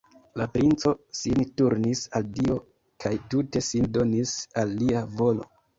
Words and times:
La 0.41 0.45
princo 0.53 0.93
sin 1.19 1.43
turnis 1.61 2.03
al 2.21 2.27
Dio 2.39 2.59
kaj 3.05 3.15
tute 3.35 3.67
sin 3.73 3.91
donis 4.01 4.37
al 4.65 4.79
Lia 4.83 5.11
volo. 5.23 5.53